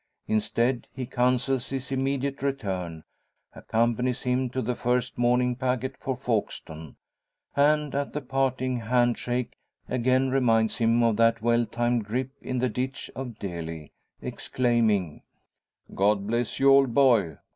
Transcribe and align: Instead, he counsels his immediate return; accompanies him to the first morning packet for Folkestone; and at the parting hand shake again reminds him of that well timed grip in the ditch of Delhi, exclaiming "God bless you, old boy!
Instead, 0.25 0.87
he 0.95 1.05
counsels 1.05 1.69
his 1.69 1.91
immediate 1.91 2.41
return; 2.41 3.03
accompanies 3.53 4.23
him 4.23 4.49
to 4.49 4.59
the 4.59 4.73
first 4.73 5.15
morning 5.15 5.55
packet 5.55 5.95
for 5.95 6.17
Folkestone; 6.17 6.95
and 7.55 7.93
at 7.93 8.11
the 8.11 8.21
parting 8.21 8.79
hand 8.79 9.15
shake 9.15 9.53
again 9.87 10.31
reminds 10.31 10.77
him 10.77 11.03
of 11.03 11.17
that 11.17 11.43
well 11.43 11.67
timed 11.67 12.03
grip 12.05 12.31
in 12.41 12.57
the 12.57 12.67
ditch 12.67 13.11
of 13.15 13.37
Delhi, 13.37 13.91
exclaiming 14.23 15.21
"God 15.93 16.25
bless 16.25 16.59
you, 16.59 16.71
old 16.71 16.95
boy! 16.95 17.37